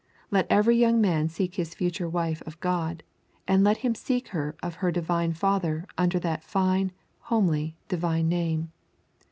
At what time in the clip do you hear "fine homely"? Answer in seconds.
6.43-7.77